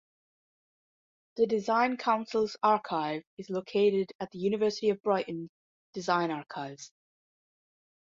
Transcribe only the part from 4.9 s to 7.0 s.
Brighton Design Archives.